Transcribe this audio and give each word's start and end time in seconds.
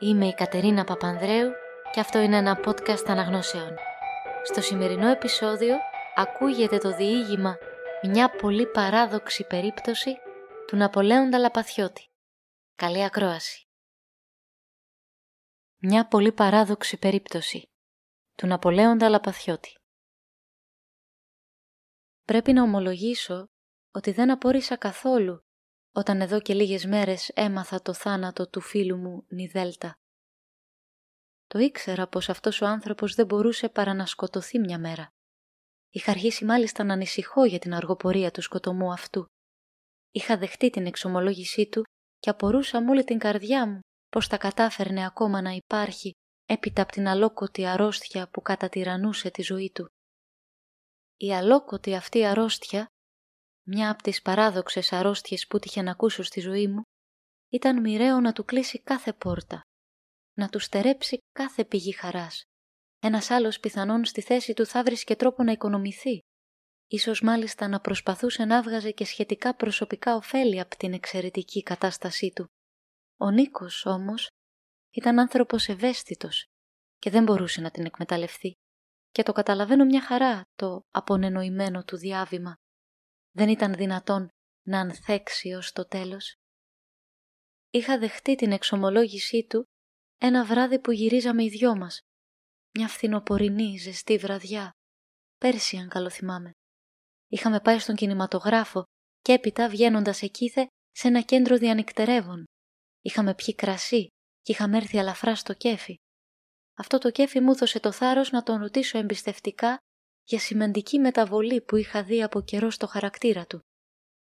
Είμαι 0.00 0.26
η 0.26 0.34
Κατερίνα 0.34 0.84
Παπανδρέου 0.84 1.52
και 1.92 2.00
αυτό 2.00 2.18
είναι 2.18 2.36
ένα 2.36 2.60
podcast 2.64 3.04
αναγνώσεων. 3.06 3.74
Στο 4.44 4.60
σημερινό 4.60 5.08
επεισόδιο 5.08 5.76
ακούγεται 6.14 6.78
το 6.78 6.96
διήγημα 6.96 7.56
«Μια 8.02 8.30
πολύ 8.30 8.66
παράδοξη 8.66 9.46
περίπτωση» 9.46 10.16
του 10.66 10.76
Ναπολέοντα 10.76 11.38
Λαπαθιώτη. 11.38 12.06
Καλή 12.74 13.04
ακρόαση. 13.04 13.66
Μια 15.78 16.08
πολύ 16.08 16.32
παράδοξη 16.32 16.98
περίπτωση 16.98 17.70
του 18.34 18.46
Ναπολέοντα 18.46 19.08
Λαπαθιώτη. 19.08 19.72
Πρέπει 22.24 22.52
να 22.52 22.62
ομολογήσω 22.62 23.48
ότι 23.90 24.12
δεν 24.12 24.30
απόρρισα 24.30 24.76
καθόλου 24.76 25.47
όταν 25.98 26.20
εδώ 26.20 26.40
και 26.40 26.54
λίγες 26.54 26.84
μέρες 26.84 27.28
έμαθα 27.28 27.82
το 27.82 27.92
θάνατο 27.92 28.48
του 28.48 28.60
φίλου 28.60 28.96
μου 28.96 29.24
Νιδέλτα. 29.28 29.94
Το 31.46 31.58
ήξερα 31.58 32.08
πως 32.08 32.28
αυτός 32.28 32.60
ο 32.60 32.66
άνθρωπος 32.66 33.14
δεν 33.14 33.26
μπορούσε 33.26 33.68
παρά 33.68 33.94
να 33.94 34.06
σκοτωθεί 34.06 34.58
μια 34.58 34.78
μέρα. 34.78 35.08
Είχα 35.90 36.10
αρχίσει 36.10 36.44
μάλιστα 36.44 36.84
να 36.84 36.92
ανησυχώ 36.92 37.44
για 37.44 37.58
την 37.58 37.74
αργοπορία 37.74 38.30
του 38.30 38.42
σκοτωμού 38.42 38.92
αυτού. 38.92 39.24
Είχα 40.10 40.38
δεχτεί 40.38 40.70
την 40.70 40.86
εξομολόγησή 40.86 41.68
του 41.68 41.82
και 42.18 42.30
απορούσα 42.30 42.82
μόλι 42.82 43.04
την 43.04 43.18
καρδιά 43.18 43.66
μου 43.66 43.80
πως 44.08 44.28
τα 44.28 44.36
κατάφερνε 44.36 45.06
ακόμα 45.06 45.42
να 45.42 45.50
υπάρχει 45.50 46.10
έπειτα 46.46 46.82
από 46.82 46.92
την 46.92 47.08
αλόκοτη 47.08 47.66
αρρώστια 47.66 48.28
που 48.28 48.42
κατατυρανούσε 48.42 49.30
τη 49.30 49.42
ζωή 49.42 49.70
του. 49.74 49.86
Η 51.16 51.34
αλόκοτη 51.34 51.94
αυτή 51.94 52.24
αρρώστια 52.24 52.86
μια 53.70 53.90
από 53.90 54.02
τις 54.02 54.22
παράδοξες 54.22 54.92
αρρώστιες 54.92 55.46
που 55.46 55.58
τύχε 55.58 55.82
να 55.82 55.90
ακούσω 55.90 56.22
στη 56.22 56.40
ζωή 56.40 56.68
μου, 56.68 56.82
ήταν 57.48 57.80
μοιραίο 57.80 58.20
να 58.20 58.32
του 58.32 58.44
κλείσει 58.44 58.82
κάθε 58.82 59.12
πόρτα, 59.12 59.60
να 60.34 60.48
του 60.48 60.58
στερέψει 60.58 61.18
κάθε 61.32 61.64
πηγή 61.64 61.92
χαράς. 61.92 62.42
Ένας 62.98 63.30
άλλος 63.30 63.60
πιθανόν 63.60 64.04
στη 64.04 64.20
θέση 64.20 64.52
του 64.54 64.66
θα 64.66 64.82
βρίσκε 64.82 65.16
τρόπο 65.16 65.42
να 65.42 65.52
οικονομηθεί, 65.52 66.18
ίσως 66.86 67.20
μάλιστα 67.20 67.68
να 67.68 67.80
προσπαθούσε 67.80 68.44
να 68.44 68.62
βγαζε 68.62 68.90
και 68.90 69.04
σχετικά 69.04 69.54
προσωπικά 69.54 70.14
ωφέλη 70.14 70.60
από 70.60 70.76
την 70.76 70.92
εξαιρετική 70.92 71.62
κατάστασή 71.62 72.32
του. 72.34 72.46
Ο 73.16 73.30
Νίκος 73.30 73.86
όμως 73.86 74.28
ήταν 74.90 75.18
άνθρωπος 75.18 75.68
ευαίσθητος 75.68 76.44
και 76.98 77.10
δεν 77.10 77.22
μπορούσε 77.22 77.60
να 77.60 77.70
την 77.70 77.84
εκμεταλλευτεί 77.84 78.52
και 79.10 79.22
το 79.22 79.32
καταλαβαίνω 79.32 79.84
μια 79.84 80.02
χαρά 80.02 80.42
το 80.54 80.80
απονενοημένο 80.90 81.84
του 81.84 81.96
διάβημα 81.96 82.54
δεν 83.38 83.48
ήταν 83.48 83.74
δυνατόν 83.74 84.28
να 84.66 84.80
ανθέξει 84.80 85.52
ως 85.52 85.72
το 85.72 85.86
τέλος. 85.86 86.34
Είχα 87.70 87.98
δεχτεί 87.98 88.34
την 88.34 88.52
εξομολόγησή 88.52 89.46
του 89.46 89.64
ένα 90.18 90.44
βράδυ 90.44 90.80
που 90.80 90.90
γυρίζαμε 90.92 91.44
οι 91.44 91.48
δυο 91.48 91.76
μας. 91.76 92.00
Μια 92.78 92.88
φθινοπορεινή 92.88 93.76
ζεστή 93.76 94.16
βραδιά. 94.16 94.70
Πέρσι 95.36 95.76
αν 95.76 95.88
καλό 95.88 96.10
θυμάμαι. 96.10 96.50
Είχαμε 97.28 97.60
πάει 97.60 97.78
στον 97.78 97.94
κινηματογράφο 97.94 98.82
και 99.20 99.32
έπειτα 99.32 99.68
βγαίνοντας 99.68 100.22
εκείθε 100.22 100.66
σε 100.90 101.08
ένα 101.08 101.20
κέντρο 101.20 101.56
διανυκτερεύων. 101.56 102.44
Είχαμε 103.00 103.34
πιει 103.34 103.54
κρασί 103.54 104.06
και 104.40 104.52
είχαμε 104.52 104.76
έρθει 104.76 104.98
αλαφρά 104.98 105.34
στο 105.34 105.54
κέφι. 105.54 105.94
Αυτό 106.76 106.98
το 106.98 107.10
κέφι 107.10 107.40
μου 107.40 107.50
έδωσε 107.50 107.80
το 107.80 107.92
θάρρος 107.92 108.30
να 108.30 108.42
τον 108.42 108.60
ρωτήσω 108.60 108.98
εμπιστευτικά 108.98 109.78
για 110.28 110.38
σημαντική 110.38 110.98
μεταβολή 110.98 111.60
που 111.60 111.76
είχα 111.76 112.02
δει 112.04 112.22
από 112.22 112.40
καιρό 112.40 112.70
στο 112.70 112.86
χαρακτήρα 112.86 113.46
του. 113.46 113.60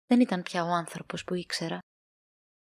Δεν 0.07 0.21
ήταν 0.21 0.43
πια 0.43 0.65
ο 0.65 0.69
άνθρωπος 0.69 1.25
που 1.25 1.35
ήξερα. 1.35 1.79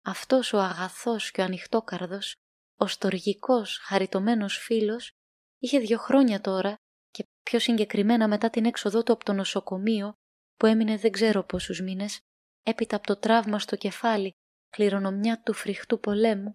Αυτός 0.05 0.53
ο 0.53 0.59
αγαθός 0.59 1.31
και 1.31 1.41
ο 1.41 1.43
ανοιχτόκαρδος, 1.43 2.35
ο 2.75 2.87
στοργικός, 2.87 3.77
χαριτωμένος 3.77 4.57
φίλος, 4.57 5.11
είχε 5.59 5.79
δύο 5.79 5.97
χρόνια 5.97 6.41
τώρα 6.41 6.75
και 7.09 7.23
πιο 7.43 7.59
συγκεκριμένα 7.59 8.27
μετά 8.27 8.49
την 8.49 8.65
έξοδό 8.65 9.03
του 9.03 9.13
από 9.13 9.23
το 9.23 9.33
νοσοκομείο 9.33 10.13
που 10.55 10.65
έμεινε 10.65 10.97
δεν 10.97 11.11
ξέρω 11.11 11.43
πόσους 11.43 11.81
μήνες, 11.81 12.19
έπειτα 12.63 12.95
από 12.95 13.07
το 13.07 13.17
τραύμα 13.17 13.59
στο 13.59 13.75
κεφάλι, 13.75 14.31
κληρονομιά 14.69 15.41
του 15.41 15.53
φρικτού 15.53 15.99
πολέμου, 15.99 16.53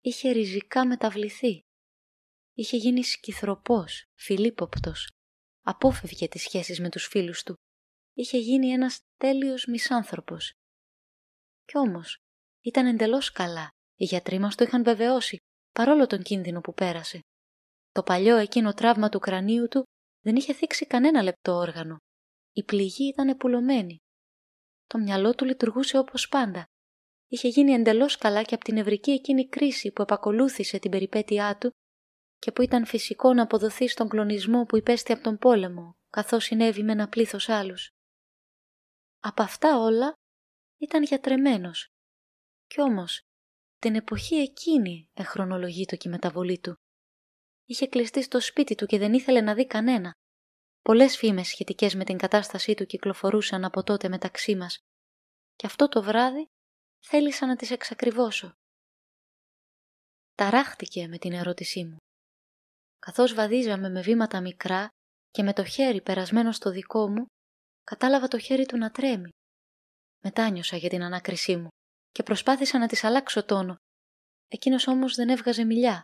είχε 0.00 0.30
ριζικά 0.30 0.86
μεταβληθεί. 0.86 1.60
Είχε 2.52 2.76
γίνει 2.76 3.04
σκυθροπός, 3.04 4.04
φιλίποπτος, 4.14 5.08
απόφευγε 5.62 6.28
τις 6.28 6.42
σχέσεις 6.42 6.80
με 6.80 6.88
τους 6.88 7.06
φίλους 7.06 7.42
του. 7.42 7.54
Είχε 8.12 8.38
γίνει 8.38 8.68
ένας 8.68 9.00
τέλειος 9.16 9.66
μισάνθρωπος. 9.66 10.52
Κι 11.64 11.78
όμως 11.78 12.18
ήταν 12.60 12.86
εντελώς 12.86 13.30
καλά. 13.30 13.68
Οι 13.94 14.04
γιατροί 14.04 14.38
μας 14.38 14.54
το 14.54 14.64
είχαν 14.64 14.84
βεβαιώσει, 14.84 15.36
παρόλο 15.72 16.06
τον 16.06 16.22
κίνδυνο 16.22 16.60
που 16.60 16.74
πέρασε. 16.74 17.20
Το 17.92 18.02
παλιό 18.02 18.36
εκείνο 18.36 18.72
τραύμα 18.72 19.08
του 19.08 19.18
κρανίου 19.18 19.68
του 19.68 19.82
δεν 20.20 20.36
είχε 20.36 20.54
θίξει 20.54 20.86
κανένα 20.86 21.22
λεπτό 21.22 21.52
όργανο. 21.52 21.96
Η 22.52 22.64
πληγή 22.64 23.08
ήταν 23.08 23.28
επουλωμένη. 23.28 23.96
Το 24.86 24.98
μυαλό 24.98 25.34
του 25.34 25.44
λειτουργούσε 25.44 25.98
όπως 25.98 26.28
πάντα. 26.28 26.64
Είχε 27.26 27.48
γίνει 27.48 27.72
εντελώς 27.72 28.16
καλά 28.16 28.42
και 28.42 28.54
από 28.54 28.64
την 28.64 28.76
ευρική 28.76 29.10
εκείνη 29.10 29.48
κρίση 29.48 29.92
που 29.92 30.02
επακολούθησε 30.02 30.78
την 30.78 30.90
περιπέτειά 30.90 31.58
του 31.58 31.70
και 32.40 32.52
που 32.52 32.62
ήταν 32.62 32.86
φυσικό 32.86 33.32
να 33.32 33.42
αποδοθεί 33.42 33.88
στον 33.88 34.08
κλονισμό 34.08 34.64
που 34.64 34.76
υπέστη 34.76 35.12
από 35.12 35.22
τον 35.22 35.38
πόλεμο, 35.38 35.92
καθώς 36.10 36.44
συνέβη 36.44 36.82
με 36.82 36.92
ένα 36.92 37.08
πλήθος 37.08 37.48
άλλους. 37.48 37.90
Από 39.20 39.42
αυτά 39.42 39.78
όλα 39.78 40.12
ήταν 40.78 41.02
γιατρεμένος. 41.02 41.88
Κι 42.66 42.80
όμως, 42.80 43.20
την 43.78 43.94
εποχή 43.94 44.34
εκείνη 44.34 45.10
εχρονολογεί 45.14 45.84
το 45.84 45.96
και 45.96 46.08
η 46.08 46.10
μεταβολή 46.10 46.58
του. 46.58 46.74
Είχε 47.64 47.86
κλειστεί 47.86 48.22
στο 48.22 48.40
σπίτι 48.40 48.74
του 48.74 48.86
και 48.86 48.98
δεν 48.98 49.12
ήθελε 49.12 49.40
να 49.40 49.54
δει 49.54 49.66
κανένα. 49.66 50.12
Πολλές 50.82 51.16
φήμες 51.16 51.48
σχετικές 51.48 51.94
με 51.94 52.04
την 52.04 52.18
κατάστασή 52.18 52.74
του 52.74 52.86
κυκλοφορούσαν 52.86 53.64
από 53.64 53.82
τότε 53.82 54.08
μεταξύ 54.08 54.56
μας 54.56 54.78
και 55.56 55.66
αυτό 55.66 55.88
το 55.88 56.02
βράδυ 56.02 56.46
θέλησα 57.06 57.46
να 57.46 57.56
τις 57.56 57.70
εξακριβώσω. 57.70 58.52
Ταράχτηκε 60.34 61.08
με 61.08 61.18
την 61.18 61.32
ερώτησή 61.32 61.84
μου 61.84 61.96
καθώς 63.00 63.34
βαδίζαμε 63.34 63.88
με 63.88 64.00
βήματα 64.00 64.40
μικρά 64.40 64.88
και 65.30 65.42
με 65.42 65.52
το 65.52 65.64
χέρι 65.64 66.02
περασμένο 66.02 66.52
στο 66.52 66.70
δικό 66.70 67.08
μου, 67.08 67.26
κατάλαβα 67.84 68.28
το 68.28 68.38
χέρι 68.38 68.66
του 68.66 68.76
να 68.76 68.90
τρέμει. 68.90 69.28
Μετάνιωσα 70.22 70.76
για 70.76 70.88
την 70.88 71.02
ανάκρισή 71.02 71.56
μου 71.56 71.68
και 72.12 72.22
προσπάθησα 72.22 72.78
να 72.78 72.86
της 72.86 73.04
αλλάξω 73.04 73.44
τόνο. 73.44 73.74
Εκείνος 74.48 74.86
όμως 74.86 75.14
δεν 75.14 75.28
έβγαζε 75.28 75.64
μιλιά. 75.64 76.02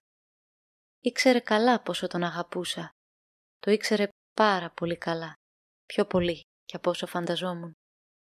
Ήξερε 1.01 1.41
καλά 1.41 1.83
πόσο 1.83 2.07
τον 2.07 2.23
αγαπούσα. 2.23 2.89
Το 3.59 3.71
ήξερε 3.71 4.09
πάρα 4.35 4.71
πολύ 4.71 4.99
καλά. 4.99 5.33
Πιο 5.87 6.07
πολύ 6.07 6.41
και 6.65 6.77
από 6.77 6.91
όσο 6.91 7.07
φανταζόμουν. 7.07 7.73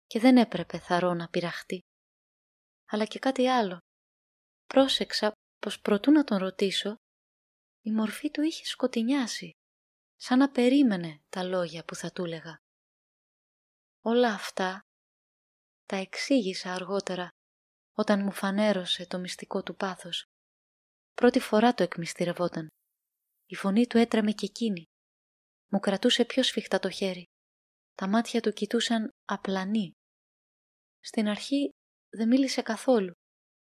Και 0.05 0.19
δεν 0.19 0.37
έπρεπε 0.37 0.79
θαρώ 0.79 1.13
να 1.13 1.27
πειραχτεί. 1.27 1.79
Αλλά 2.85 3.05
και 3.05 3.19
κάτι 3.19 3.47
άλλο. 3.47 3.77
Πρόσεξα 4.65 5.31
πως 5.59 5.81
προτού 5.81 6.11
να 6.11 6.23
τον 6.23 6.37
ρωτήσω, 6.37 6.95
η 7.85 7.91
μορφή 7.91 8.31
του 8.31 8.41
είχε 8.41 8.65
σκοτεινιάσει, 8.65 9.49
σαν 10.15 10.37
να 10.37 10.51
περίμενε 10.51 11.21
τα 11.29 11.43
λόγια 11.43 11.83
που 11.85 11.95
θα 11.95 12.11
του 12.11 12.23
έλεγα. 12.23 12.57
Όλα 14.01 14.33
αυτά 14.33 14.79
τα 15.85 15.95
εξήγησα 15.95 16.73
αργότερα, 16.73 17.29
όταν 17.93 18.23
μου 18.23 18.31
φανέρωσε 18.31 19.07
το 19.07 19.19
μυστικό 19.19 19.63
του 19.63 19.75
πάθος. 19.75 20.25
Πρώτη 21.13 21.39
φορά 21.39 21.73
το 21.73 21.83
εκμυστηρευόταν. 21.83 22.67
Η 23.45 23.55
φωνή 23.55 23.87
του 23.87 23.97
έτρεμε 23.97 24.31
και 24.31 24.45
εκείνη. 24.45 24.83
Μου 25.71 25.79
κρατούσε 25.79 26.25
πιο 26.25 26.43
σφιχτά 26.43 26.79
το 26.79 26.89
χέρι. 26.89 27.23
Τα 27.95 28.07
μάτια 28.07 28.41
του 28.41 28.51
κοιτούσαν 28.51 29.09
απλανή. 29.25 29.91
Στην 30.99 31.27
αρχή 31.27 31.69
δεν 32.09 32.27
μίλησε 32.27 32.61
καθόλου. 32.61 33.11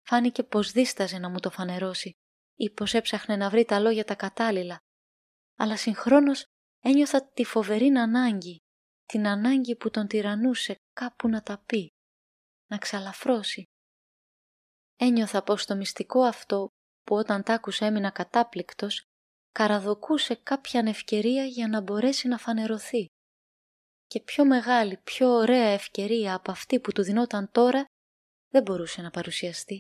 Φάνηκε 0.08 0.44
πως 0.44 0.72
δίσταζε 0.72 1.18
να 1.18 1.30
μου 1.30 1.40
το 1.40 1.50
φανερώσει 1.50 2.12
ή 2.58 2.70
πως 2.70 2.94
έψαχνε 2.94 3.36
να 3.36 3.50
βρει 3.50 3.66
τα 3.66 3.80
λόγια 3.80 4.04
τα 4.04 4.16
κατάλληλα, 4.16 4.78
αλλά 5.58 5.78
συγχρόνως 5.78 6.46
ένιωθα 6.80 7.32
τη 7.32 7.44
φοβερή 7.44 7.88
ανάγκη, 7.88 8.58
την 9.06 9.28
ανάγκη 9.28 9.76
που 9.76 9.90
τον 9.90 10.08
τυραννούσε 10.08 10.76
κάπου 10.94 11.28
να 11.28 11.42
τα 11.42 11.64
πει, 11.66 11.88
να 12.70 12.78
ξαλαφρώσει. 12.78 13.64
Ένιωθα 14.96 15.44
πως 15.44 15.66
το 15.66 15.76
μυστικό 15.76 16.22
αυτό 16.22 16.68
που 17.04 17.16
όταν 17.16 17.44
τ' 17.44 17.50
άκουσα 17.50 17.86
έμεινα 17.86 18.10
κατάπληκτος, 18.10 19.04
καραδοκούσε 19.52 20.36
κάποια 20.36 20.84
ευκαιρία 20.88 21.46
για 21.46 21.68
να 21.68 21.82
μπορέσει 21.82 22.28
να 22.28 22.38
φανερωθεί. 22.38 23.06
Και 24.06 24.20
πιο 24.20 24.46
μεγάλη, 24.46 24.98
πιο 24.98 25.30
ωραία 25.30 25.68
ευκαιρία 25.68 26.36
από 26.36 26.52
αυτή 26.52 26.80
που 26.80 26.92
του 26.92 27.04
δινόταν 27.04 27.52
τώρα 27.52 27.86
δεν 28.50 28.62
μπορούσε 28.62 29.02
να 29.02 29.10
παρουσιαστεί. 29.10 29.80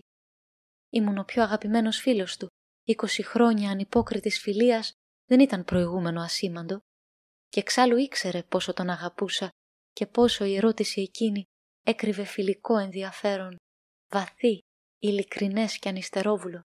Ήμουν 0.89 1.17
ο 1.17 1.23
πιο 1.23 1.43
αγαπημένος 1.43 1.97
φίλος 1.97 2.37
του 2.37 2.47
20 2.95 3.07
χρόνια 3.23 3.71
ανυπόκριτης 3.71 4.39
φιλίας 4.39 4.91
δεν 5.25 5.39
ήταν 5.39 5.63
προηγούμενο 5.63 6.21
ασήμαντο 6.21 6.79
και 7.47 7.59
εξάλλου 7.59 7.97
ήξερε 7.97 8.43
πόσο 8.43 8.73
τον 8.73 8.89
αγαπούσα 8.89 9.49
και 9.93 10.05
πόσο 10.05 10.45
η 10.45 10.55
ερώτηση 10.55 11.01
εκείνη 11.01 11.43
έκρυβε 11.83 12.23
φιλικό 12.23 12.77
ενδιαφέρον, 12.77 13.55
βαθύ, 14.11 14.59
ειλικρινές 14.99 15.79
και 15.79 15.89
ανιστερόβουλο. 15.89 16.61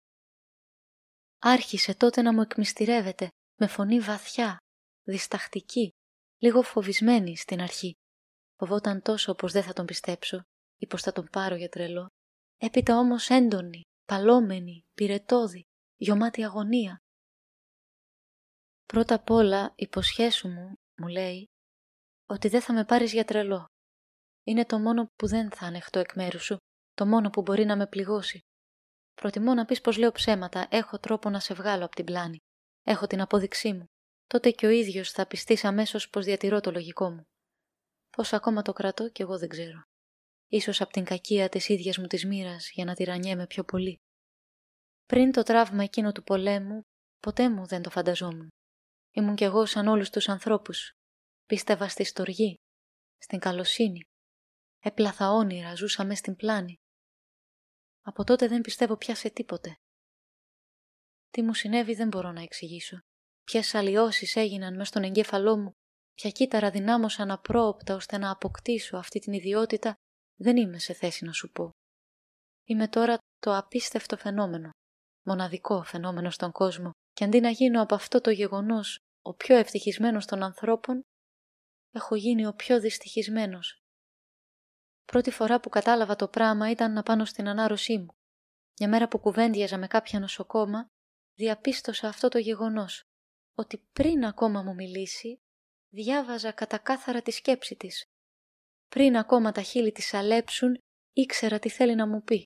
άρχισε 1.38 1.94
τότε 1.94 2.22
να 2.22 2.32
μου 2.32 2.40
εκμυστηρεύεται 2.40 3.28
με 3.60 3.66
φωνή 3.66 4.00
βαθιά, 4.00 4.56
δισταχτική, 5.02 5.88
λίγο 6.38 6.62
φοβισμένη 6.62 7.36
στην 7.36 7.60
αρχή. 7.60 7.92
Φοβόταν 8.58 9.02
τόσο 9.02 9.34
πως 9.34 9.52
δεν 9.52 9.62
θα 9.62 9.72
τον 9.72 9.86
πιστέψω 9.86 10.40
ή 10.78 10.86
πως 10.86 11.02
θα 11.02 11.12
τον 11.12 11.28
πάρω 11.32 11.54
για 11.54 11.68
τρελό. 11.68 12.06
Έπειτα 12.56 12.98
όμως 12.98 13.28
έντονη, 13.28 13.80
παλόμενη, 14.04 14.82
πυρετόδη, 14.94 15.62
γιωμάτη 15.96 16.44
αγωνία. 16.44 17.00
Πρώτα 18.86 19.14
απ' 19.14 19.30
όλα 19.30 19.72
υποσχέσου 19.76 20.48
μου, 20.48 20.74
μου 20.96 21.08
λέει, 21.08 21.46
ότι 22.26 22.48
δεν 22.48 22.60
θα 22.60 22.72
με 22.72 22.84
πάρεις 22.84 23.12
για 23.12 23.24
τρελό. 23.24 23.66
Είναι 24.42 24.64
το 24.64 24.78
μόνο 24.78 25.06
που 25.16 25.26
δεν 25.26 25.50
θα 25.50 25.66
ανεχτώ 25.66 25.98
εκ 25.98 26.14
μέρους 26.14 26.44
σου, 26.44 26.56
το 26.92 27.06
μόνο 27.06 27.30
που 27.30 27.42
μπορεί 27.42 27.64
να 27.64 27.76
με 27.76 27.86
πληγώσει. 27.86 28.40
Προτιμώ 29.14 29.54
να 29.54 29.64
πεις 29.64 29.80
πως 29.80 29.96
λέω 29.96 30.12
ψέματα, 30.12 30.66
έχω 30.70 30.98
τρόπο 30.98 31.30
να 31.30 31.40
σε 31.40 31.54
βγάλω 31.54 31.84
από 31.84 31.94
την 31.94 32.04
πλάνη. 32.04 32.38
Έχω 32.82 33.06
την 33.06 33.20
απόδειξή 33.20 33.72
μου. 33.72 33.84
Τότε 34.26 34.50
και 34.50 34.66
ο 34.66 34.70
ίδιος 34.70 35.10
θα 35.10 35.26
πιστείς 35.26 35.64
αμέσως 35.64 36.10
πως 36.10 36.24
διατηρώ 36.24 36.60
το 36.60 36.70
λογικό 36.70 37.10
μου. 37.10 37.22
Πώς 38.10 38.32
ακόμα 38.32 38.62
το 38.62 38.72
κρατώ 38.72 39.10
κι 39.10 39.22
εγώ 39.22 39.38
δεν 39.38 39.48
ξέρω. 39.48 39.82
Ίσως 40.48 40.80
από 40.80 40.92
την 40.92 41.04
κακία 41.04 41.48
της 41.48 41.68
ίδιας 41.68 41.98
μου 41.98 42.06
της 42.06 42.24
μοίρας 42.24 42.70
για 42.70 42.84
να 42.84 42.94
τυραννιέμαι 42.94 43.46
πιο 43.46 43.64
πολύ. 43.64 43.96
Πριν 45.06 45.32
το 45.32 45.42
τραύμα 45.42 45.82
εκείνο 45.82 46.12
του 46.12 46.22
πολέμου, 46.22 46.80
ποτέ 47.18 47.50
μου 47.50 47.66
δεν 47.66 47.82
το 47.82 47.90
φανταζόμουν. 47.90 48.48
Ήμουν 49.10 49.34
κι 49.34 49.44
εγώ 49.44 49.66
σαν 49.66 49.86
όλους 49.86 50.10
τους 50.10 50.28
ανθρώπους. 50.28 50.90
Πίστευα 51.46 51.88
στη 51.88 52.04
στοργή, 52.04 52.54
στην 53.18 53.38
καλοσύνη. 53.38 54.00
Έπλαθα 54.78 55.30
όνειρα, 55.30 55.74
ζούσα 55.74 56.04
μες 56.04 56.18
στην 56.18 56.36
πλάνη. 56.36 56.74
Από 58.02 58.24
τότε 58.24 58.48
δεν 58.48 58.60
πιστεύω 58.60 58.96
πια 58.96 59.14
σε 59.14 59.30
τίποτε. 59.30 59.74
Τι 61.30 61.42
μου 61.42 61.54
συνέβη 61.54 61.94
δεν 61.94 62.08
μπορώ 62.08 62.32
να 62.32 62.42
εξηγήσω. 62.42 62.98
Ποιες 63.42 63.74
αλλοιώσεις 63.74 64.36
έγιναν 64.36 64.72
μέσα 64.72 64.84
στον 64.84 65.02
εγκέφαλό 65.02 65.56
μου, 65.56 65.70
ποια 66.14 66.30
κύτταρα 66.30 66.70
δυνάμωσαν 66.70 67.30
απρόοπτα 67.30 67.94
ώστε 67.94 68.18
να 68.18 68.30
αποκτήσω 68.30 68.96
αυτή 68.96 69.18
την 69.18 69.32
ιδιότητα, 69.32 69.94
δεν 70.40 70.56
είμαι 70.56 70.78
σε 70.78 70.92
θέση 70.92 71.24
να 71.24 71.32
σου 71.32 71.50
πω. 71.50 71.70
Είμαι 72.64 72.88
τώρα 72.88 73.18
το 73.38 73.56
απίστευτο 73.56 74.16
φαινόμενο, 74.16 74.70
μοναδικό 75.26 75.82
φαινόμενο 75.82 76.30
στον 76.30 76.52
κόσμο, 76.52 76.90
και 77.12 77.24
αντί 77.24 77.40
να 77.40 77.50
γίνω 77.50 77.82
από 77.82 77.94
αυτό 77.94 78.20
το 78.20 78.30
γεγονός 78.30 78.98
ο 79.22 79.34
πιο 79.34 79.56
ευτυχισμένος 79.56 80.26
των 80.26 80.42
ανθρώπων, 80.42 81.00
έχω 81.90 82.14
γίνει 82.14 82.46
ο 82.46 82.54
πιο 82.54 82.80
δυστυχισμένος. 82.80 83.80
Πρώτη 85.04 85.30
φορά 85.30 85.60
που 85.60 85.68
κατάλαβα 85.68 86.16
το 86.16 86.28
πράμα 86.28 86.70
ήταν 86.70 86.92
να 86.92 87.02
πάνω 87.02 87.24
στην 87.24 87.48
ανάρρωσή 87.48 87.98
μου. 87.98 88.14
Μια 88.78 88.88
μέρα 88.88 89.08
που 89.08 89.18
κουβέντιαζα 89.18 89.78
με 89.78 89.86
κάποια 89.86 90.20
νοσοκόμα, 90.20 90.86
διαπίστωσα 91.34 92.08
αυτό 92.08 92.28
το 92.28 92.38
γεγονός, 92.38 93.02
ότι 93.54 93.82
πριν 93.92 94.24
ακόμα 94.24 94.62
μου 94.62 94.74
μιλήσει, 94.74 95.38
διάβαζα 95.92 96.52
κατακάθαρα 96.52 97.22
τη 97.22 97.30
σκέψη 97.30 97.76
της. 97.76 98.04
Πριν 98.88 99.16
ακόμα 99.16 99.52
τα 99.52 99.62
χείλη 99.62 99.92
της 99.92 100.14
αλέψουν, 100.14 100.78
ήξερα 101.12 101.58
τι 101.58 101.68
θέλει 101.68 101.94
να 101.94 102.06
μου 102.06 102.22
πει. 102.22 102.44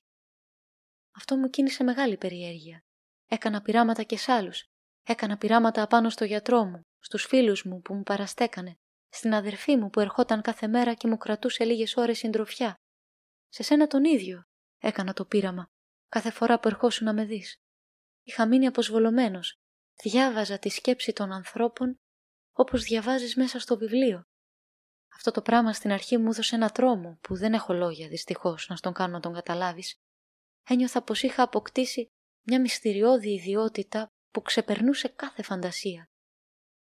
Αυτό 1.15 1.37
μου 1.37 1.49
κίνησε 1.49 1.83
μεγάλη 1.83 2.17
περιέργεια. 2.17 2.83
Έκανα 3.27 3.61
πειράματα 3.61 4.03
και 4.03 4.17
σ' 4.17 4.29
άλλους. 4.29 4.65
Έκανα 5.03 5.37
πειράματα 5.37 5.81
απάνω 5.81 6.09
στο 6.09 6.25
γιατρό 6.25 6.65
μου, 6.65 6.81
στους 6.99 7.25
φίλους 7.25 7.63
μου 7.63 7.81
που 7.81 7.93
μου 7.93 8.03
παραστέκανε, 8.03 8.79
στην 9.09 9.33
αδερφή 9.33 9.75
μου 9.75 9.89
που 9.89 9.99
ερχόταν 9.99 10.41
κάθε 10.41 10.67
μέρα 10.67 10.93
και 10.93 11.07
μου 11.07 11.17
κρατούσε 11.17 11.63
λίγες 11.63 11.95
ώρες 11.95 12.17
συντροφιά. 12.17 12.75
Σε 13.47 13.63
σένα 13.63 13.87
τον 13.87 14.03
ίδιο 14.03 14.43
έκανα 14.77 15.13
το 15.13 15.25
πείραμα, 15.25 15.67
κάθε 16.07 16.31
φορά 16.31 16.59
που 16.59 16.67
ερχόσουν 16.67 17.05
να 17.05 17.13
με 17.13 17.25
δεις. 17.25 17.55
Είχα 18.23 18.47
μείνει 18.47 18.67
αποσβολωμένος. 18.67 19.55
Διάβαζα 20.03 20.59
τη 20.59 20.69
σκέψη 20.69 21.13
των 21.13 21.31
ανθρώπων 21.31 21.99
όπως 22.51 22.83
διαβάζεις 22.83 23.35
μέσα 23.35 23.59
στο 23.59 23.77
βιβλίο. 23.77 24.23
Αυτό 25.15 25.31
το 25.31 25.41
πράγμα 25.41 25.73
στην 25.73 25.91
αρχή 25.91 26.17
μου 26.17 26.29
έδωσε 26.29 26.55
ένα 26.55 26.69
τρόμο 26.69 27.17
που 27.21 27.35
δεν 27.35 27.53
έχω 27.53 27.73
λόγια 27.73 28.07
δυστυχώς 28.07 28.67
να 28.69 28.75
στον 28.75 28.93
κάνω 28.93 29.13
να 29.13 29.19
τον 29.19 29.33
καταλάβεις. 29.33 29.95
Ένιωθα 30.67 31.03
πως 31.03 31.23
είχα 31.23 31.43
αποκτήσει 31.43 32.07
μια 32.47 32.61
μυστηριώδη 32.61 33.33
ιδιότητα 33.33 34.07
που 34.31 34.41
ξεπερνούσε 34.41 35.07
κάθε 35.07 35.43
φαντασία. 35.43 36.05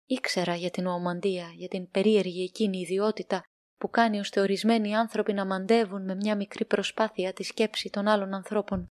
Ήξερα 0.06 0.56
για 0.56 0.70
την 0.70 0.86
ομαντία, 0.86 1.52
για 1.54 1.68
την 1.68 1.90
περίεργη 1.90 2.44
εκείνη 2.44 2.80
ιδιότητα 2.80 3.44
που 3.78 3.90
κάνει 3.90 4.20
ώστε 4.20 4.40
ορισμένοι 4.40 4.96
άνθρωποι 4.96 5.34
να 5.34 5.46
μαντεύουν 5.46 6.04
με 6.04 6.16
μια 6.16 6.36
μικρή 6.36 6.66
προσπάθεια 6.66 7.34
τη 7.34 7.44
σκέψη 7.44 7.90
των 7.90 8.08
άλλων 8.08 8.34
ανθρώπων. 8.34 8.88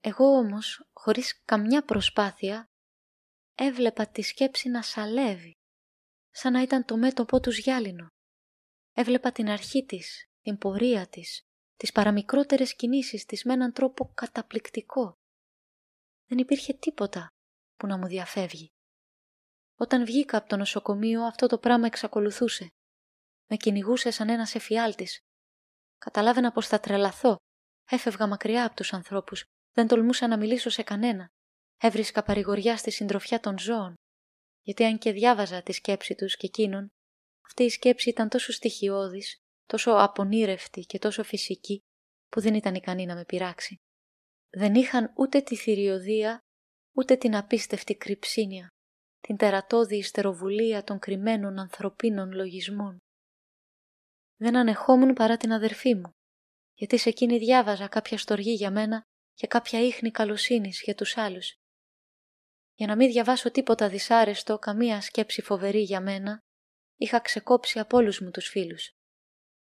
Εγώ 0.00 0.24
όμως, 0.24 0.88
χωρίς 0.92 1.42
καμιά 1.44 1.84
προσπάθεια, 1.84 2.64
έβλεπα 3.54 4.06
τη 4.06 4.22
σκέψη 4.22 4.68
να 4.68 4.82
σαλεύει, 4.82 5.52
σαν 6.30 6.52
να 6.52 6.62
ήταν 6.62 6.84
το 6.84 6.96
μέτωπό 6.96 7.40
τους 7.40 7.58
γυάλινο. 7.58 8.06
Έβλεπα 8.92 9.32
την 9.32 9.48
αρχή 9.48 9.84
της, 9.84 10.24
την 10.40 10.58
πορεία 10.58 11.06
της, 11.06 11.40
τις 11.78 11.92
παραμικρότερες 11.92 12.74
κινήσεις 12.74 13.24
της 13.24 13.44
με 13.44 13.52
έναν 13.52 13.72
τρόπο 13.72 14.12
καταπληκτικό. 14.14 15.12
Δεν 16.26 16.38
υπήρχε 16.38 16.72
τίποτα 16.74 17.26
που 17.76 17.86
να 17.86 17.98
μου 17.98 18.06
διαφεύγει. 18.06 18.68
Όταν 19.76 20.04
βγήκα 20.04 20.36
από 20.36 20.48
το 20.48 20.56
νοσοκομείο 20.56 21.22
αυτό 21.22 21.46
το 21.46 21.58
πράγμα 21.58 21.86
εξακολουθούσε. 21.86 22.68
Με 23.46 23.56
κυνηγούσε 23.56 24.10
σαν 24.10 24.28
ένας 24.28 24.54
εφιάλτης. 24.54 25.18
Καταλάβαινα 25.98 26.52
πως 26.52 26.66
θα 26.66 26.80
τρελαθώ. 26.80 27.36
Έφευγα 27.90 28.26
μακριά 28.26 28.64
από 28.64 28.76
τους 28.76 28.92
ανθρώπους. 28.92 29.44
Δεν 29.72 29.86
τολμούσα 29.86 30.26
να 30.26 30.38
μιλήσω 30.38 30.70
σε 30.70 30.82
κανένα. 30.82 31.28
Έβρισκα 31.76 32.22
παρηγοριά 32.22 32.76
στη 32.76 32.90
συντροφιά 32.90 33.40
των 33.40 33.58
ζώων. 33.58 33.94
Γιατί 34.62 34.84
αν 34.84 34.98
και 34.98 35.12
διάβαζα 35.12 35.62
τη 35.62 35.72
σκέψη 35.72 36.14
τους 36.14 36.36
και 36.36 36.46
εκείνων, 36.46 36.88
αυτή 37.46 37.62
η 37.62 37.68
σκέψη 37.68 38.08
ήταν 38.08 38.28
τόσο 38.28 38.52
στοιχειώδης, 38.52 39.38
τόσο 39.68 39.90
απονήρευτη 39.90 40.80
και 40.80 40.98
τόσο 40.98 41.22
φυσική, 41.22 41.78
που 42.28 42.40
δεν 42.40 42.54
ήταν 42.54 42.74
ικανή 42.74 43.06
να 43.06 43.14
με 43.14 43.24
πειράξει. 43.24 43.76
Δεν 44.50 44.74
είχαν 44.74 45.12
ούτε 45.16 45.40
τη 45.40 45.56
θηριωδία, 45.56 46.38
ούτε 46.96 47.16
την 47.16 47.36
απίστευτη 47.36 47.94
κρυψίνια 47.94 48.68
την 49.20 49.36
τερατώδη 49.36 49.96
ιστεροβουλία 49.96 50.84
των 50.84 50.98
κρυμμένων 50.98 51.58
ανθρωπίνων 51.58 52.32
λογισμών. 52.32 52.98
Δεν 54.36 54.56
ανεχόμουν 54.56 55.12
παρά 55.12 55.36
την 55.36 55.52
αδερφή 55.52 55.94
μου, 55.94 56.10
γιατί 56.74 56.98
σε 56.98 57.08
εκείνη 57.08 57.38
διάβαζα 57.38 57.88
κάποια 57.88 58.18
στοργή 58.18 58.52
για 58.52 58.70
μένα 58.70 59.00
και 59.34 59.46
κάποια 59.46 59.80
ίχνη 59.80 60.10
καλοσύνης 60.10 60.82
για 60.84 60.94
τους 60.94 61.16
άλλους. 61.16 61.54
Για 62.74 62.86
να 62.86 62.96
μην 62.96 63.10
διαβάσω 63.10 63.50
τίποτα 63.50 63.88
δυσάρεστο, 63.88 64.58
καμία 64.58 65.00
σκέψη 65.00 65.42
φοβερή 65.42 65.82
για 65.82 66.00
μένα, 66.00 66.38
είχα 66.96 67.20
ξεκόψει 67.20 67.78
από 67.78 67.96
όλους 67.96 68.20
μου 68.20 68.30
τους 68.30 68.48
φίλους. 68.48 68.90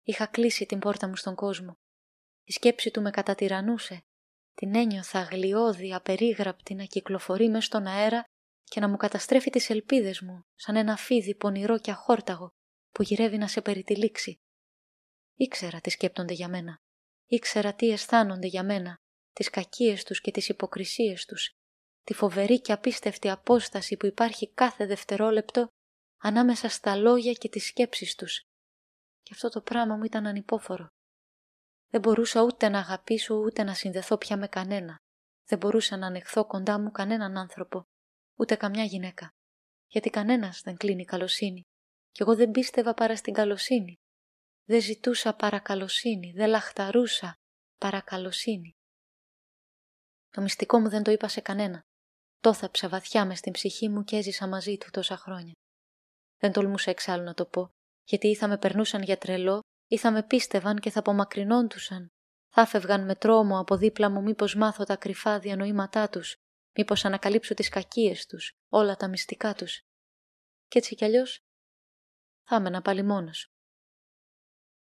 Είχα 0.04 0.26
κλείσει 0.26 0.66
την 0.66 0.80
πόρτα 0.80 1.08
μου 1.08 1.16
στον 1.16 1.36
κόσμο. 1.36 1.74
Η 2.44 2.52
σκέψη 2.52 2.92
του 2.92 3.02
με 3.02 3.12
κατατυρανούσε. 3.12 4.04
Την 4.54 4.76
ένιωθα 4.76 5.22
γλιώδη, 5.22 5.94
απερίγραπτη 5.94 6.74
να 6.74 6.84
κυκλοφορεί 6.84 7.50
μες 7.50 7.66
στον 7.66 7.88
αέρα 7.88 8.24
και 8.64 8.80
να 8.80 8.90
μου 8.90 8.98
καταστρέφει 8.98 9.50
τις 9.50 9.70
ελπίδες 9.70 10.22
μου 10.22 10.44
σαν 10.56 10.76
ένα 10.76 10.98
φίδι 10.98 11.36
πονηρό 11.36 11.80
και 11.80 11.92
αχόρταγο 11.92 12.50
που 12.92 13.04
γυρεύει 13.04 13.38
να 13.38 13.48
σε 13.48 13.62
περιτυλίξει. 13.62 14.36
Ήξερα 15.36 15.82
τι 15.82 15.90
σκέπτονται 15.90 16.34
για 16.34 16.48
μένα. 16.48 16.78
Ήξερα 17.26 17.74
τι 17.74 17.92
αισθάνονται 17.92 18.48
για 18.48 18.64
μένα, 18.64 18.96
τις 19.34 19.50
κακίες 19.50 20.04
τους 20.04 20.22
και 20.22 20.32
τις 20.32 20.50
υποκρισίες 20.50 21.26
τους, 21.26 21.52
τη 22.04 22.14
φοβερή 22.14 22.62
και 22.62 22.72
απίστευτη 22.72 23.30
απόσταση 23.30 23.98
που 23.98 24.06
υπάρχει 24.06 24.54
κάθε 24.54 24.86
δευτερόλεπτο 24.86 25.68
ανάμεσα 26.22 26.70
στα 26.70 26.96
λόγια 26.96 27.34
και 27.34 27.50
τις 27.50 27.66
σκέψεις 27.66 28.16
τους. 28.16 28.42
Και 29.24 29.32
αυτό 29.34 29.50
το 29.50 29.62
πράγμα 29.62 29.96
μου 29.96 30.04
ήταν 30.04 30.28
ανυπόφορο. 30.28 30.88
Δεν 31.90 32.02
μπορούσα 32.02 32.42
ούτε 32.42 32.70
να 32.70 32.80
αγαπήσω 32.80 33.36
ούτε 33.36 33.64
να 33.64 33.74
συνδεθώ 33.74 34.18
πια 34.18 34.38
με 34.38 34.48
κανένα. 34.48 34.98
Δεν 35.46 35.58
μπορούσα 35.58 35.98
να 35.98 36.08
ανεχθώ 36.08 36.46
κοντά 36.46 36.80
μου 36.80 36.92
κανέναν 36.92 37.38
άνθρωπο 37.38 37.84
ούτε 38.40 38.56
καμιά 38.56 38.84
γυναίκα. 38.84 39.30
Γιατί 39.88 40.10
κανένας 40.10 40.62
δεν 40.62 40.78
κλείνει 40.78 41.06
καλοσύνη. 41.06 41.62
Κι 42.12 42.22
εγώ 42.22 42.36
δεν 42.36 42.52
πίστευα 42.52 42.94
παρά 42.94 43.16
στην 43.16 43.34
καλοσύνη. 43.34 43.96
Δεν 44.64 44.82
ζητούσα 44.82 45.36
παρακαλοσύνη, 45.36 46.32
δεν 46.32 46.50
λαχταρούσα 46.50 47.34
παρακαλοσύνη. 47.78 48.72
Το 50.30 50.42
μυστικό 50.42 50.80
μου 50.80 50.90
δεν 50.90 51.04
το 51.04 51.12
είπα 51.12 51.28
σε 51.28 51.42
κανένα. 51.42 51.82
Το 52.40 52.54
θάψα 52.54 52.90
βαθιά 52.90 53.26
μες 53.26 53.38
στην 53.38 53.52
ψυχή 53.52 53.90
μου 53.90 54.04
και 54.04 54.16
έζησα 54.16 54.48
μαζί 54.48 54.78
του 54.78 54.90
τόσα 54.92 55.18
χρόνια. 55.18 55.54
Δεν 56.38 56.52
τολμούσα 56.52 56.92
εξάλλου 56.92 57.24
να 57.24 57.34
το 57.34 57.46
πω, 57.46 57.70
γιατί 58.04 58.28
ή 58.28 58.36
θα 58.36 58.48
με 58.48 58.58
περνούσαν 58.58 59.02
για 59.02 59.18
τρελό, 59.18 59.60
ή 59.88 59.98
θα 59.98 60.12
με 60.12 60.24
πίστευαν 60.24 60.80
και 60.80 60.90
θα 60.90 61.00
απομακρυνόντουσαν. 61.00 62.08
Θα 62.50 62.66
φεύγαν 62.66 63.06
με 63.06 63.16
τρόμο 63.16 63.60
από 63.60 63.78
δίπλα 63.78 64.10
μου 64.10 64.22
μήπως 64.22 64.56
μάθω 64.56 64.84
τα 64.84 64.96
κρυφά 64.96 65.40
διανοήματά 65.40 66.10
τους 66.10 66.36
Μήπως 66.76 67.06
ανακαλύψω 67.06 67.54
τις 67.54 67.70
κακίες 67.70 68.26
τους, 68.26 68.52
όλα 68.70 68.96
τα 68.96 69.08
μυστικά 69.08 69.54
τους. 69.54 69.82
Κι 70.68 70.78
έτσι 70.78 70.96
κι 70.96 71.06
αλλιώς 71.06 71.40
θα 72.48 72.56
έμενα 72.56 72.82
πάλι 72.82 73.04
μόνος. 73.04 73.48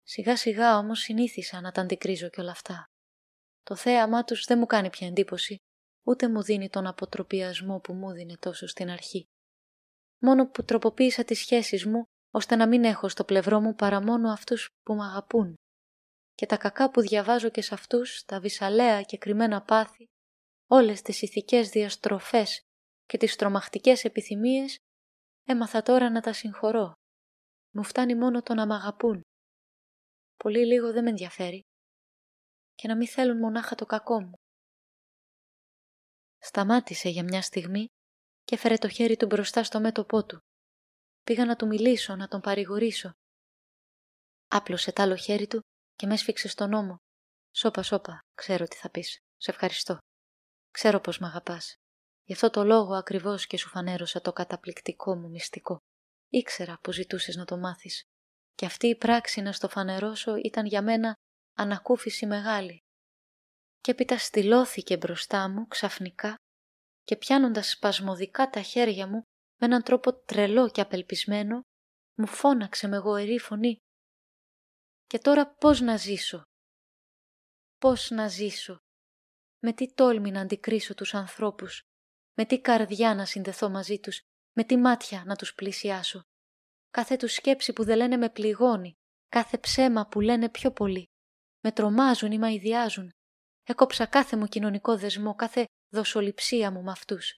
Σιγά 0.04 0.38
σιγά 0.38 0.78
όμως 0.78 1.00
συνήθισα 1.00 1.62
να 1.62 1.72
τα 1.72 1.82
αντικρίζω 1.82 2.30
κι 2.30 2.40
όλα 2.40 2.52
αυτά. 2.52 2.86
Το 3.64 3.76
θέαμά 3.76 4.24
τους 4.24 4.46
δεν 4.46 4.58
μου 4.58 4.66
κάνει 4.66 4.90
πια 4.90 5.08
εντύπωση. 5.08 5.58
ούτε 6.08 6.30
μου 6.30 6.44
δίνει 6.44 6.70
τον 6.70 6.88
αποτροπιασμό 6.88 7.80
που 7.80 7.94
μου 7.94 8.12
δίνει 8.12 8.38
τόσο 8.38 8.68
στην 8.68 8.90
αρχή. 8.90 9.26
Μόνο 10.22 10.50
που 10.50 10.64
τροποποίησα 10.64 11.24
τις 11.24 11.40
σχέσεις 11.40 11.86
μου, 11.86 12.04
ώστε 12.36 12.56
να 12.56 12.68
μην 12.68 12.84
έχω 12.84 13.10
στο 13.10 13.24
πλευρό 13.24 13.60
μου 13.60 13.76
παρά 13.76 14.02
μόνο 14.02 14.32
αυτούς 14.32 14.70
που 14.84 14.94
με 14.94 15.04
αγαπούν. 15.04 15.54
Και 16.34 16.46
τα 16.46 16.58
κακά 16.58 16.92
που 16.92 17.02
διαβάζω 17.02 17.50
και 17.50 17.62
σε 17.62 17.74
αυτούς, 17.74 18.24
τα 18.26 18.40
βυσαλαία 18.40 19.02
και 19.02 19.18
κρυμμένα 19.18 19.62
πάθη, 19.62 20.06
όλες 20.68 21.02
τις 21.02 21.22
ηθικές 21.22 21.70
διαστροφές 21.70 22.62
και 23.06 23.18
τις 23.18 23.36
τρομακτικές 23.36 24.04
επιθυμίες, 24.04 24.78
έμαθα 25.44 25.82
τώρα 25.82 26.10
να 26.10 26.22
τα 26.22 26.34
συγχωρώ. 26.34 26.94
Μου 27.76 27.84
φτάνει 27.84 28.16
μόνο 28.16 28.42
το 28.42 28.54
να 28.54 28.66
μ' 28.66 28.72
αγαπούν. 28.72 29.22
Πολύ 30.36 30.66
λίγο 30.66 30.92
δεν 30.92 31.04
με 31.04 31.10
ενδιαφέρει. 31.10 31.62
Και 32.74 32.88
να 32.88 32.96
μην 32.96 33.08
θέλουν 33.08 33.38
μονάχα 33.38 33.76
το 33.76 33.86
κακό 33.86 34.22
μου. 34.22 34.34
Σταμάτησε 36.38 37.10
για 37.10 37.24
μια 37.24 37.42
στιγμή 37.42 37.86
και 38.44 38.56
έφερε 38.56 38.78
το 38.78 38.90
χέρι 38.90 39.16
του 39.16 39.26
μπροστά 39.26 39.64
στο 39.64 39.80
μέτωπό 39.80 40.26
του. 40.26 40.40
Πήγα 41.26 41.46
να 41.46 41.56
του 41.56 41.68
μιλήσω, 41.68 42.16
να 42.16 42.28
τον 42.28 42.42
παρηγορήσω. 42.42 43.12
Άπλωσε 44.48 44.92
τ' 44.92 45.00
άλλο 45.00 45.16
χέρι 45.16 45.48
του 45.48 45.60
και 45.96 46.08
με 46.08 46.14
έσφιξε 46.14 46.48
στον 46.48 46.74
ώμο. 46.74 46.98
Σώπα, 47.56 47.84
σώπα, 47.84 48.20
ξέρω 48.36 48.68
τι 48.68 48.76
θα 48.76 48.90
πεις. 48.90 49.18
Σε 49.38 49.52
ευχαριστώ. 49.52 49.98
Ξέρω 50.72 51.00
πως 51.00 51.20
μ' 51.20 51.24
αγαπάς. 51.24 51.76
Γι' 52.24 52.34
αυτό 52.34 52.50
το 52.50 52.64
λόγο 52.64 52.94
ακριβώς 52.94 53.48
και 53.48 53.58
σου 53.58 53.70
φανέρωσα 53.70 54.22
το 54.22 54.34
καταπληκτικό 54.34 55.16
μου 55.16 55.30
μυστικό. 55.30 55.78
Ήξερα 56.30 56.78
που 56.82 56.92
ζητούσες 56.92 57.36
να 57.36 57.46
το 57.46 57.58
μάθεις. 57.58 58.04
Και 58.54 58.66
αυτή 58.66 58.88
η 58.88 58.96
πράξη 58.96 59.42
να 59.42 59.52
στο 59.52 59.70
φανερώσω 59.70 60.36
ήταν 60.36 60.66
για 60.66 60.82
μένα 60.82 61.14
ανακούφιση 61.58 62.26
μεγάλη. 62.26 62.78
Και 63.82 63.92
έπειτα 63.92 64.18
στυλώθηκε 64.18 64.98
μπροστά 64.98 65.50
μου 65.50 65.68
ξαφνικά 65.68 66.36
και 67.04 67.16
πιάνοντας 67.16 67.70
σπασμωδικά 67.70 68.50
τα 68.50 68.62
χέρια 68.62 69.08
μου 69.08 69.22
με 69.58 69.68
έναν 69.68 69.84
τρόπο 69.84 70.14
τρελό 70.14 70.70
και 70.70 70.82
απελπισμένο, 70.82 71.62
μου 72.18 72.28
φώναξε 72.28 72.88
με 72.88 72.98
γοερή 72.98 73.40
φωνή 73.40 73.78
«Και 75.06 75.20
τώρα 75.20 75.54
πώς 75.56 75.82
να 75.82 75.98
ζήσω» 75.98 76.44
«Πώς 77.78 78.10
να 78.10 78.28
ζήσω» 78.28 78.78
με 79.60 79.74
τι 79.74 79.94
τόλμη 79.94 80.32
να 80.32 80.42
αντικρίσω 80.42 80.94
τους 80.94 81.14
ανθρώπους, 81.14 81.82
με 82.34 82.46
τι 82.46 82.62
καρδιά 82.62 83.16
να 83.16 83.26
συνδεθώ 83.26 83.70
μαζί 83.70 84.00
τους, 84.00 84.22
με 84.54 84.64
τι 84.64 84.78
μάτια 84.78 85.24
να 85.26 85.36
τους 85.36 85.54
πλησιάσω; 85.54 86.22
Κάθε 86.92 87.16
τους 87.16 87.34
σκέψη 87.34 87.74
που 87.74 87.84
δεν 87.84 87.98
λένε 87.98 88.18
με 88.18 88.30
πληγώνει, 88.30 88.94
κάθε 89.28 89.58
ψέμα 89.58 90.08
που 90.08 90.22
λένε 90.22 90.50
πιο 90.50 90.72
πολύ. 90.72 91.06
Με 91.64 91.72
τρομάζουν 91.72 92.32
ή 92.32 92.38
μαϊδιάζουν. 92.38 93.10
Έκοψα 93.64 94.06
κάθε 94.06 94.38
μου 94.38 94.46
κοινωνικό 94.46 94.98
δεσμό, 94.98 95.36
κάθε 95.36 95.66
δοσοληψία 95.94 96.72
μου 96.72 96.84
με 96.84 96.92
αυτούς. 96.92 97.36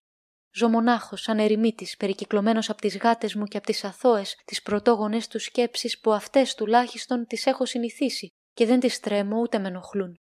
Ζω 0.58 0.70
μονάχο, 0.70 1.16
σαν 1.16 1.40
ερημίτη, 1.40 1.88
περικυκλωμένος 1.98 2.70
από 2.70 2.82
τις 2.82 2.98
γάτες 2.98 3.36
μου 3.36 3.46
και 3.46 3.58
από 3.58 3.66
τις 3.66 3.84
αθώες, 3.84 4.42
τις 4.46 4.62
πρωτόγονες 4.62 5.28
τους 5.28 5.44
σκέψεις 5.44 6.00
που 6.00 6.14
αυτές 6.14 6.56
τουλάχιστον 6.56 7.26
τις 7.26 7.46
έχω 7.46 7.66
συνηθίσει 7.66 8.28
και 8.54 8.66
δεν 8.66 8.80
τις 8.80 9.00
τρέμω 9.00 9.40
ούτε 9.40 9.60
με 9.60 9.68
ενοχλούν. 9.68 10.16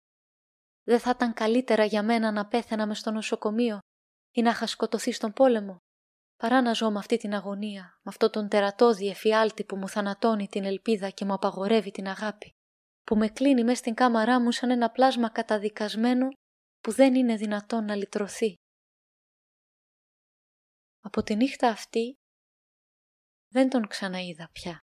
Δεν 0.84 1.00
θα 1.00 1.10
ήταν 1.10 1.34
καλύτερα 1.34 1.86
για 1.86 2.04
μένα 2.04 2.32
να 2.32 2.46
πέθαινα 2.46 2.88
μες 2.88 2.98
στο 2.98 3.12
νοσοκομείο 3.12 3.80
ή 4.32 4.42
να 4.42 4.50
είχα 4.50 4.68
σκοτωθεί 4.68 5.12
στον 5.12 5.34
πόλεμο, 5.34 5.78
παρά 6.38 6.62
να 6.62 6.74
ζω 6.74 6.92
με 6.92 7.00
αυτή 7.00 7.18
την 7.18 7.34
αγωνία, 7.34 7.82
με 7.82 8.10
αυτόν 8.10 8.32
τον 8.32 8.48
τερατώδη 8.48 9.08
εφιάλτη 9.08 9.64
που 9.64 9.76
μου 9.76 9.88
θανατώνει 9.88 10.48
την 10.48 10.64
ελπίδα 10.64 11.10
και 11.10 11.26
μου 11.26 11.34
απαγορεύει 11.34 11.92
την 11.92 12.08
αγάπη, 12.08 12.50
που 13.04 13.16
με 13.16 13.28
κλείνει 13.28 13.64
μέσα 13.64 13.78
στην 13.78 13.94
κάμαρά 13.94 14.42
μου 14.42 14.52
σαν 14.52 14.70
ένα 14.70 14.90
πλάσμα 14.90 15.30
καταδικασμένο 15.30 16.28
που 16.80 16.92
δεν 16.92 17.16
είναι 17.16 17.36
δυνατόν 17.36 17.86
να 17.86 17.96
λυτρωθεί. 17.96 18.56
Από 21.08 21.24
τη 21.24 21.36
νύχτα 21.36 21.70
αυτή 21.70 22.18
δεν 23.48 23.70
τον 23.70 23.88
ξαναείδα 23.88 24.50
πια. 24.52 24.80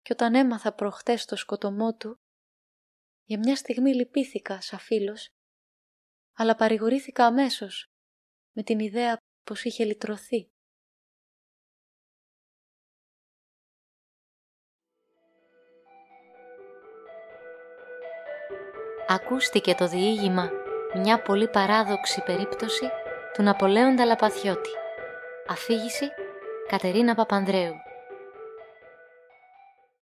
Και 0.00 0.12
όταν 0.12 0.34
έμαθα 0.34 0.74
προχτές 0.74 1.24
το 1.24 1.36
σκοτωμό 1.36 1.94
του, 1.94 2.20
για 3.24 3.38
μια 3.38 3.56
στιγμή 3.56 3.94
λυπήθηκα 3.94 4.60
σαν 4.60 4.78
φίλος, 4.78 5.28
αλλά 6.36 6.54
παρηγορήθηκα 6.54 7.26
αμέσως 7.26 7.86
με 8.52 8.62
την 8.62 8.78
ιδέα 8.78 9.16
πως 9.42 9.64
είχε 9.64 9.84
λυτρωθεί. 9.84 10.50
Ακούστηκε 19.08 19.74
το 19.74 19.88
διήγημα 19.88 20.50
μια 20.94 21.22
πολύ 21.22 21.48
παράδοξη 21.48 22.22
περίπτωση 22.22 22.90
του 23.32 23.42
Ναπολέοντα 23.42 24.04
Λαπαθιώτη. 24.04 24.85
Αφήγηση 25.48 26.10
Κατερίνα 26.68 27.14
Παπανδρέου 27.14 27.74